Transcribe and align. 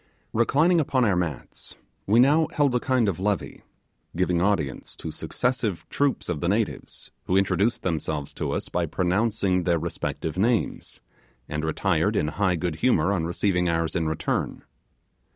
Reclining 0.33 0.79
upon 0.81 1.05
our 1.05 1.15
mats, 1.15 1.75
we 2.07 2.19
now 2.19 2.47
held 2.53 2.73
a 2.73 2.79
kind 2.79 3.07
of 3.07 3.19
levee, 3.19 3.61
giving 4.15 4.41
audience 4.41 4.95
to 4.95 5.11
successive 5.11 5.87
troops 5.89 6.27
of 6.27 6.39
the 6.41 6.49
natives, 6.49 7.11
who 7.25 7.37
introduced 7.37 7.83
themselves 7.83 8.33
to 8.33 8.51
us 8.51 8.67
by 8.67 8.87
pronouncing 8.87 9.61
their 9.61 9.77
respective 9.77 10.39
names, 10.39 11.01
and 11.47 11.63
retired 11.63 12.15
in 12.15 12.29
high 12.29 12.55
good 12.55 12.77
humour 12.77 13.13
on 13.13 13.25
receiving 13.27 13.69
ours 13.69 13.95
in 13.95 14.07
return. 14.09 14.63